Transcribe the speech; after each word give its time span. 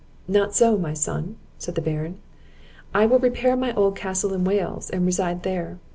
"Not 0.27 0.55
so, 0.55 0.79
my 0.79 0.95
son," 0.95 1.35
said 1.59 1.75
the 1.75 1.79
Baron; 1.81 2.17
"I 2.91 3.05
will 3.05 3.19
repair 3.19 3.55
my 3.55 3.71
old 3.75 3.95
castle 3.95 4.33
in 4.33 4.43
Wales, 4.43 4.89
and 4.89 5.05
reside 5.05 5.43
there. 5.43 5.77